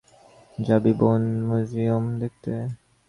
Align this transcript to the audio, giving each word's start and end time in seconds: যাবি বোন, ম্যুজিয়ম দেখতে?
যাবি 0.57 0.91
বোন, 0.99 1.21
ম্যুজিয়ম 1.47 2.05
দেখতে? 2.21 2.51